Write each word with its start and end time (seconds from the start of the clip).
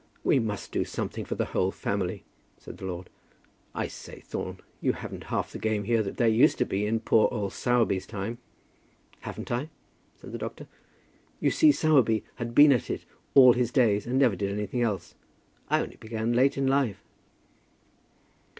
"We 0.23 0.39
must 0.39 0.71
do 0.71 0.83
something 0.83 1.25
for 1.25 1.35
the 1.35 1.45
whole 1.53 1.69
family," 1.69 2.23
said 2.57 2.77
the 2.79 2.85
lord. 2.87 3.07
"I 3.75 3.85
say, 3.87 4.21
Thorne, 4.21 4.59
you 4.81 4.93
haven't 4.93 5.25
half 5.25 5.51
the 5.51 5.59
game 5.59 5.83
here 5.83 6.01
that 6.01 6.17
there 6.17 6.27
used 6.27 6.57
to 6.57 6.65
be 6.65 6.87
in 6.87 7.01
poor 7.01 7.29
old 7.31 7.53
Sowerby's 7.53 8.07
time." 8.07 8.39
"Haven't 9.19 9.51
I?" 9.51 9.69
said 10.19 10.31
the 10.31 10.39
doctor. 10.39 10.65
"You 11.39 11.51
see 11.51 11.71
Sowerby 11.71 12.23
had 12.37 12.55
been 12.55 12.71
at 12.71 12.89
it 12.89 13.05
all 13.35 13.53
his 13.53 13.69
days, 13.69 14.07
and 14.07 14.17
never 14.17 14.35
did 14.35 14.49
anything 14.51 14.81
else. 14.81 15.13
I 15.69 15.79
only 15.81 15.97
began 15.97 16.33
late 16.33 16.57
in 16.57 16.65
life." 16.65 17.03